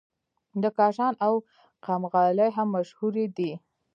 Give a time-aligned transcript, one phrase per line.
[0.61, 1.33] د کاشان او
[1.85, 3.51] قم غالۍ هم مشهورې دي.